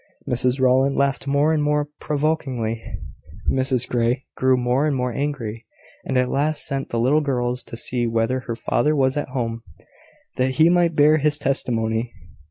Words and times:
Mrs 0.27 0.59
Rowland 0.59 0.95
laughed 0.97 1.27
more 1.27 1.53
and 1.53 1.61
more 1.61 1.87
provokingly: 1.99 2.81
Mrs 3.47 3.87
Grey 3.87 4.25
grew 4.35 4.57
more 4.57 4.87
and 4.87 4.95
more 4.95 5.13
angry; 5.13 5.67
and 6.03 6.17
at 6.17 6.31
last 6.31 6.65
sent 6.65 6.89
the 6.89 6.99
little 6.99 7.21
girls 7.21 7.61
to 7.65 7.77
see 7.77 8.07
whether 8.07 8.41
their 8.47 8.55
father 8.55 8.95
was 8.95 9.15
at 9.15 9.29
home, 9.29 9.61
that 10.37 10.53
he 10.55 10.69
might 10.69 10.95
bear 10.95 11.17
his 11.19 11.37
testimony. 11.37 12.11